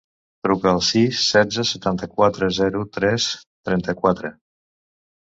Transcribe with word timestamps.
Truca 0.45 0.71
al 0.71 0.79
sis, 0.87 1.19
setze, 1.33 1.67
setanta-quatre, 1.73 2.51
zero, 2.63 2.83
tres, 2.99 3.31
trenta-quatre. 3.71 4.37